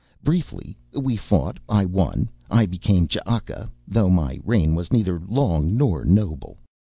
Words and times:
Briefly, 0.23 0.75
we 0.99 1.15
fought, 1.15 1.59
I 1.69 1.85
won, 1.85 2.27
I 2.49 2.65
became 2.65 3.07
Ch'aka, 3.07 3.69
though 3.87 4.09
my 4.09 4.39
reign 4.43 4.73
was 4.73 4.91
neither 4.91 5.19
long 5.27 5.77
nor 5.77 6.03
noble. 6.05 6.57